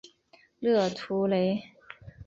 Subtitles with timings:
[0.59, 1.61] 勒图雷。